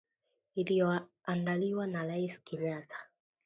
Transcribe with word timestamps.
iliyoandaliwa 0.55 1.87
na 1.87 2.03
Raisi 2.07 2.41
Kenyatta 2.43 2.95